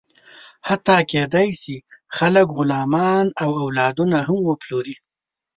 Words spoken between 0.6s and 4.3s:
حتی کېدی شي، خلک غلامان او اولادونه